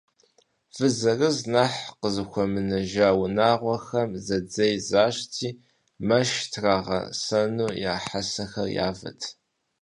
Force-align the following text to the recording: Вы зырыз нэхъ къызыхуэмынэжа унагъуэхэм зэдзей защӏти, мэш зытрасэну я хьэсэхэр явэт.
Вы 0.75 0.87
зырыз 0.99 1.37
нэхъ 1.53 1.81
къызыхуэмынэжа 1.99 3.09
унагъуэхэм 3.21 4.09
зэдзей 4.25 4.75
защӏти, 4.89 5.49
мэш 6.07 6.29
зытрасэну 6.51 7.67
я 7.93 7.95
хьэсэхэр 8.05 8.67
явэт. 8.87 9.21